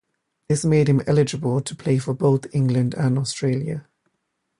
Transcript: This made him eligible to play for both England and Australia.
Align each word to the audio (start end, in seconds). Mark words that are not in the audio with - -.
This 0.49 0.65
made 0.65 0.89
him 0.89 1.03
eligible 1.05 1.61
to 1.61 1.75
play 1.75 1.99
for 1.99 2.15
both 2.15 2.47
England 2.55 2.95
and 2.95 3.19
Australia. 3.19 3.85